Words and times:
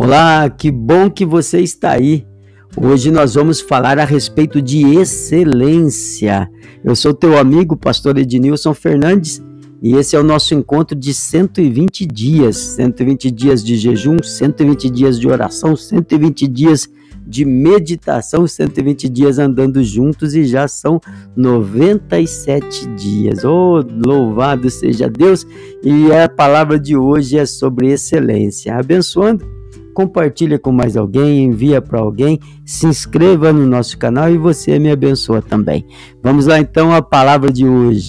Olá, 0.00 0.48
que 0.48 0.70
bom 0.70 1.10
que 1.10 1.26
você 1.26 1.58
está 1.58 1.90
aí. 1.90 2.24
Hoje 2.76 3.10
nós 3.10 3.34
vamos 3.34 3.60
falar 3.60 3.98
a 3.98 4.04
respeito 4.04 4.62
de 4.62 4.94
excelência. 4.94 6.48
Eu 6.84 6.94
sou 6.94 7.12
teu 7.12 7.36
amigo, 7.36 7.76
pastor 7.76 8.16
Ednilson 8.16 8.72
Fernandes, 8.74 9.42
e 9.82 9.96
esse 9.96 10.14
é 10.14 10.20
o 10.20 10.22
nosso 10.22 10.54
encontro 10.54 10.96
de 10.96 11.12
120 11.12 12.06
dias. 12.06 12.56
120 12.56 13.28
dias 13.32 13.64
de 13.64 13.76
jejum, 13.76 14.22
120 14.22 14.88
dias 14.88 15.18
de 15.18 15.26
oração, 15.26 15.74
120 15.74 16.46
dias 16.46 16.88
de 17.26 17.44
meditação, 17.44 18.46
120 18.46 19.08
dias 19.08 19.40
andando 19.40 19.82
juntos 19.82 20.32
e 20.36 20.44
já 20.44 20.68
são 20.68 21.00
97 21.36 22.86
dias. 22.90 23.44
Oh, 23.44 23.84
louvado 24.06 24.70
seja 24.70 25.10
Deus! 25.10 25.44
E 25.82 26.12
a 26.12 26.28
palavra 26.28 26.78
de 26.78 26.96
hoje 26.96 27.36
é 27.36 27.44
sobre 27.44 27.88
excelência. 27.88 28.76
Abençoando 28.76 29.57
compartilha 29.98 30.60
com 30.60 30.70
mais 30.70 30.96
alguém, 30.96 31.42
envia 31.42 31.82
para 31.82 31.98
alguém, 31.98 32.38
se 32.64 32.86
inscreva 32.86 33.52
no 33.52 33.66
nosso 33.66 33.98
canal 33.98 34.30
e 34.30 34.38
você 34.38 34.78
me 34.78 34.92
abençoa 34.92 35.42
também. 35.42 35.84
Vamos 36.22 36.46
lá 36.46 36.60
então 36.60 36.94
à 36.94 37.02
palavra 37.02 37.52
de 37.52 37.66
hoje. 37.66 38.08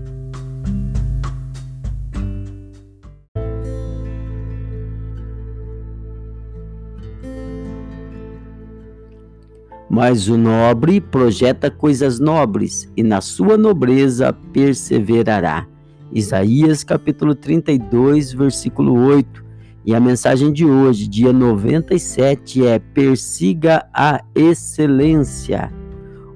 Mas 9.90 10.30
o 10.30 10.38
nobre 10.38 11.02
projeta 11.02 11.72
coisas 11.72 12.20
nobres, 12.20 12.88
e 12.96 13.02
na 13.02 13.20
sua 13.20 13.58
nobreza 13.58 14.32
perseverará. 14.54 15.66
Isaías 16.14 16.84
capítulo 16.84 17.34
32, 17.34 18.32
versículo 18.32 18.94
8. 18.94 19.49
E 19.86 19.96
a 19.96 20.00
mensagem 20.00 20.52
de 20.52 20.66
hoje, 20.66 21.08
dia 21.08 21.32
97, 21.32 22.66
é 22.66 22.80
Persiga 22.80 23.86
a 23.94 24.22
excelência. 24.36 25.72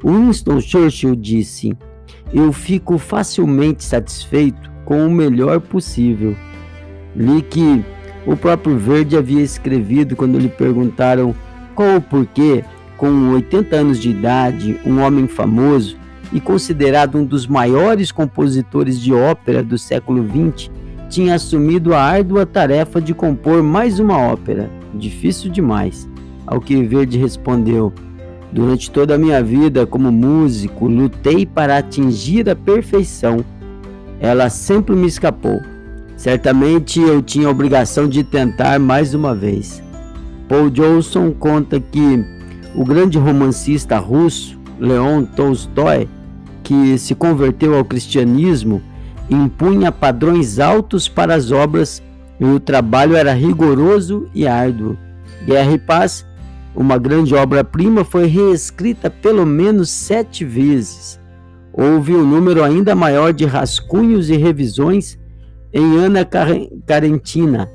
Winston 0.03 0.61
Churchill 0.61 1.15
disse: 1.15 1.77
Eu 2.33 2.53
fico 2.53 2.97
facilmente 2.97 3.83
satisfeito 3.83 4.71
com 4.85 5.05
o 5.05 5.11
melhor 5.11 5.59
possível. 5.59 6.35
Li 7.15 7.41
que 7.41 7.83
o 8.25 8.35
próprio 8.35 8.77
Verde 8.77 9.17
havia 9.17 9.41
escrevido 9.41 10.15
quando 10.15 10.39
lhe 10.39 10.49
perguntaram 10.49 11.35
qual 11.75 11.97
o 11.97 12.01
porquê, 12.01 12.63
com 12.97 13.31
80 13.31 13.75
anos 13.75 13.99
de 13.99 14.09
idade, 14.09 14.79
um 14.85 15.01
homem 15.01 15.27
famoso 15.27 15.97
e 16.31 16.39
considerado 16.39 17.17
um 17.17 17.25
dos 17.25 17.45
maiores 17.45 18.11
compositores 18.11 18.99
de 18.99 19.13
ópera 19.13 19.61
do 19.61 19.77
século 19.77 20.25
XX, 20.25 20.71
tinha 21.13 21.35
assumido 21.35 21.93
a 21.93 22.01
árdua 22.01 22.43
tarefa 22.43 22.99
de 22.99 23.13
compor 23.13 23.61
mais 23.61 23.99
uma 23.99 24.17
ópera. 24.17 24.67
Difícil 24.95 25.51
demais. 25.51 26.09
Ao 26.47 26.59
que 26.59 26.81
Verde 26.83 27.19
respondeu: 27.19 27.93
Durante 28.51 28.89
toda 28.89 29.13
a 29.13 29.17
minha 29.17 29.41
vida 29.43 29.85
como 29.85 30.11
músico, 30.11 30.87
lutei 30.87 31.45
para 31.45 31.77
atingir 31.77 32.49
a 32.49 32.55
perfeição. 32.55 33.45
Ela 34.19 34.49
sempre 34.49 34.95
me 34.95 35.05
escapou. 35.05 35.61
Certamente 36.17 36.99
eu 36.99 37.21
tinha 37.21 37.47
a 37.47 37.51
obrigação 37.51 38.07
de 38.07 38.23
tentar 38.23 38.79
mais 38.79 39.13
uma 39.13 39.35
vez. 39.35 39.83
Paul 40.49 40.71
Johnson 40.71 41.31
conta 41.31 41.79
que 41.79 42.25
o 42.75 42.83
grande 42.83 43.19
romancista 43.19 43.99
russo 43.99 44.59
Leon 44.79 45.25
Tolstói, 45.25 46.07
que 46.63 46.97
se 46.97 47.13
converteu 47.13 47.77
ao 47.77 47.85
cristianismo, 47.85 48.81
impunha 49.29 49.91
padrões 49.91 50.59
altos 50.59 51.07
para 51.07 51.35
as 51.35 51.51
obras 51.51 52.01
e 52.39 52.45
o 52.45 52.59
trabalho 52.59 53.15
era 53.15 53.33
rigoroso 53.33 54.27
e 54.33 54.47
árduo. 54.47 54.97
Guerra 55.45 55.71
e 55.71 55.77
Paz, 55.77 56.25
uma 56.75 56.97
grande 56.97 57.35
obra-prima, 57.35 58.03
foi 58.03 58.25
reescrita 58.25 59.09
pelo 59.09 59.45
menos 59.45 59.89
sete 59.89 60.43
vezes. 60.43 61.19
Houve 61.71 62.15
um 62.15 62.25
número 62.25 62.63
ainda 62.63 62.95
maior 62.95 63.33
de 63.33 63.45
rascunhos 63.45 64.29
e 64.29 64.37
revisões 64.37 65.17
em 65.71 65.97
Ana 65.97 66.27
Karentina, 66.85 67.69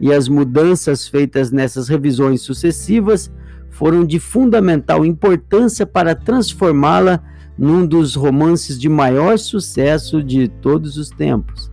e 0.00 0.12
as 0.12 0.28
mudanças 0.28 1.06
feitas 1.06 1.50
nessas 1.50 1.88
revisões 1.88 2.40
sucessivas 2.40 3.30
foram 3.70 4.04
de 4.04 4.18
fundamental 4.18 5.04
importância 5.04 5.84
para 5.84 6.14
transformá-la 6.14 7.22
num 7.56 7.86
dos 7.86 8.14
romances 8.14 8.78
de 8.78 8.88
maior 8.88 9.38
sucesso 9.38 10.22
de 10.22 10.48
todos 10.48 10.96
os 10.96 11.08
tempos. 11.10 11.70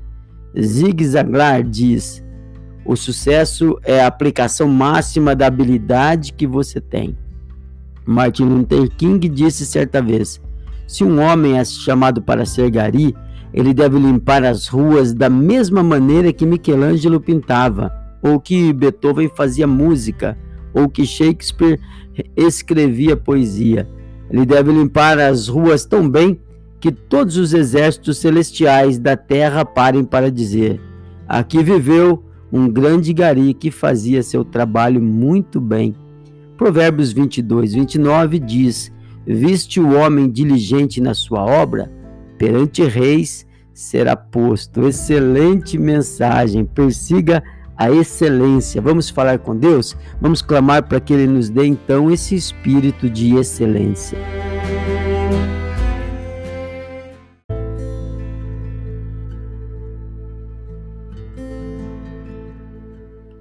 Zig 0.60 1.04
Ziglar 1.06 1.64
diz: 1.64 2.24
o 2.84 2.96
sucesso 2.96 3.78
é 3.84 4.02
a 4.02 4.08
aplicação 4.08 4.68
máxima 4.68 5.36
da 5.36 5.46
habilidade 5.46 6.34
que 6.34 6.48
você 6.48 6.82
tem. 6.82 7.16
Martin 8.06 8.46
Luther 8.46 8.90
King 8.90 9.30
disse 9.30 9.66
certa 9.66 10.02
vez: 10.02 10.42
se 10.88 11.04
um 11.04 11.22
homem 11.22 11.60
é 11.60 11.64
chamado 11.64 12.22
para 12.22 12.46
ser 12.46 12.72
gari, 12.72 13.16
ele 13.54 13.74
deve 13.74 14.00
limpar 14.00 14.44
as 14.44 14.68
ruas 14.68 15.14
da 15.14 15.30
mesma 15.30 15.84
maneira 15.84 16.34
que 16.34 16.46
Michelangelo 16.46 17.22
pintava, 17.22 17.92
ou 18.22 18.40
que 18.40 18.74
Beethoven 18.74 19.30
fazia 19.36 19.68
música, 19.68 20.38
ou 20.74 20.90
que 20.90 21.06
Shakespeare 21.06 21.80
escrevia 22.36 23.16
poesia. 23.16 23.88
Ele 24.32 24.46
deve 24.46 24.72
limpar 24.72 25.20
as 25.20 25.48
ruas 25.48 25.86
tão 25.86 26.10
bem 26.10 26.40
que 26.80 26.92
todos 26.92 27.38
os 27.38 27.54
exércitos 27.54 28.18
celestiais 28.18 28.98
da 28.98 29.18
terra 29.18 29.66
parem 29.66 30.04
para 30.04 30.32
dizer: 30.32 30.80
Aqui 31.28 31.62
viveu 31.62 32.24
um 32.52 32.70
grande 32.70 33.14
gari 33.14 33.54
que 33.54 33.70
fazia 33.70 34.24
seu 34.24 34.44
trabalho 34.44 35.02
muito 35.02 35.60
bem. 35.60 35.96
Provérbios 36.58 37.12
22, 37.12 37.74
29 37.74 38.40
diz: 38.40 38.92
Viste 39.28 39.80
o 39.80 39.96
homem 39.96 40.30
diligente 40.30 41.02
na 41.02 41.14
sua 41.14 41.44
obra, 41.44 41.92
perante 42.38 42.84
reis 42.84 43.46
será 43.74 44.16
posto. 44.16 44.88
Excelente 44.88 45.78
mensagem. 45.78 46.66
Persiga 46.66 47.44
a 47.82 47.92
excelência. 47.92 48.80
Vamos 48.80 49.10
falar 49.10 49.40
com 49.40 49.58
Deus? 49.58 49.98
Vamos 50.22 50.40
clamar 50.40 50.84
para 50.84 51.00
que 51.00 51.12
Ele 51.12 51.26
nos 51.26 51.50
dê 51.50 51.66
então 51.66 52.12
esse 52.12 52.36
espírito 52.36 53.10
de 53.10 53.36
excelência. 53.36 54.20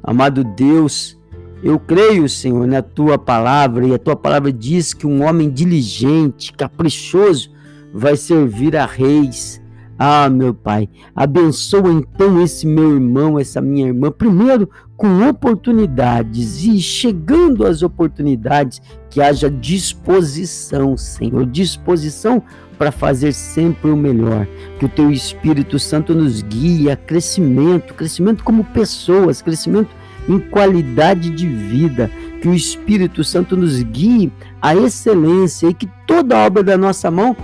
Amado 0.02 0.42
Deus, 0.42 1.18
eu 1.62 1.78
creio, 1.78 2.26
Senhor, 2.26 2.66
na 2.66 2.80
tua 2.80 3.18
palavra, 3.18 3.86
e 3.86 3.92
a 3.92 3.98
tua 3.98 4.16
palavra 4.16 4.50
diz 4.50 4.94
que 4.94 5.06
um 5.06 5.22
homem 5.22 5.50
diligente, 5.50 6.50
caprichoso, 6.54 7.50
vai 7.92 8.16
servir 8.16 8.74
a 8.74 8.86
reis. 8.86 9.59
Ah, 10.02 10.30
meu 10.30 10.54
Pai, 10.54 10.88
abençoa 11.14 11.92
então 11.92 12.42
esse 12.42 12.66
meu 12.66 12.94
irmão, 12.94 13.38
essa 13.38 13.60
minha 13.60 13.88
irmã, 13.88 14.10
primeiro 14.10 14.66
com 14.96 15.28
oportunidades 15.28 16.64
e 16.64 16.80
chegando 16.80 17.66
às 17.66 17.82
oportunidades, 17.82 18.80
que 19.10 19.20
haja 19.20 19.50
disposição, 19.50 20.96
Senhor, 20.96 21.44
disposição 21.44 22.42
para 22.78 22.90
fazer 22.90 23.34
sempre 23.34 23.90
o 23.90 23.96
melhor. 23.96 24.46
Que 24.78 24.86
o 24.86 24.88
Teu 24.88 25.10
Espírito 25.10 25.78
Santo 25.78 26.14
nos 26.14 26.40
guie 26.40 26.90
a 26.90 26.96
crescimento, 26.96 27.92
crescimento 27.92 28.42
como 28.42 28.64
pessoas, 28.64 29.42
crescimento 29.42 29.90
em 30.26 30.38
qualidade 30.38 31.28
de 31.28 31.46
vida. 31.46 32.10
Que 32.40 32.48
o 32.48 32.54
Espírito 32.54 33.22
Santo 33.22 33.54
nos 33.54 33.82
guie 33.82 34.32
à 34.62 34.74
excelência 34.74 35.66
e 35.66 35.74
que 35.74 35.86
toda 36.06 36.38
obra 36.38 36.62
da 36.62 36.78
nossa 36.78 37.10
mão 37.10 37.36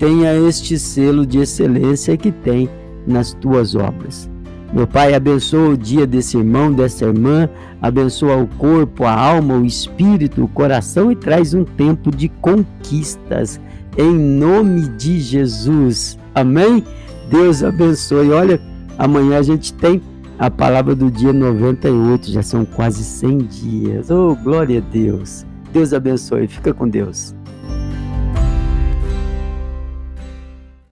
tenha 0.00 0.34
este 0.34 0.78
selo 0.78 1.26
de 1.26 1.38
excelência 1.38 2.16
que 2.16 2.32
tem 2.32 2.70
nas 3.06 3.34
tuas 3.34 3.74
obras. 3.74 4.30
Meu 4.72 4.86
Pai, 4.86 5.12
abençoa 5.14 5.70
o 5.70 5.76
dia 5.76 6.06
desse 6.06 6.38
irmão, 6.38 6.72
dessa 6.72 7.04
irmã, 7.04 7.48
abençoa 7.82 8.36
o 8.36 8.46
corpo, 8.46 9.04
a 9.04 9.12
alma, 9.12 9.54
o 9.54 9.66
espírito, 9.66 10.42
o 10.42 10.48
coração 10.48 11.12
e 11.12 11.16
traz 11.16 11.52
um 11.52 11.64
tempo 11.64 12.10
de 12.10 12.28
conquistas. 12.28 13.60
Em 13.98 14.12
nome 14.12 14.88
de 14.96 15.20
Jesus. 15.20 16.18
Amém? 16.34 16.82
Deus 17.28 17.62
abençoe. 17.62 18.30
Olha, 18.30 18.58
amanhã 18.96 19.38
a 19.38 19.42
gente 19.42 19.74
tem 19.74 20.00
a 20.38 20.50
palavra 20.50 20.94
do 20.94 21.10
dia 21.10 21.32
98, 21.32 22.30
já 22.30 22.42
são 22.42 22.64
quase 22.64 23.04
100 23.04 23.38
dias. 23.38 24.10
Oh, 24.10 24.34
glória 24.34 24.78
a 24.78 24.92
Deus. 24.92 25.44
Deus 25.72 25.92
abençoe. 25.92 26.46
Fica 26.46 26.72
com 26.72 26.88
Deus. 26.88 27.34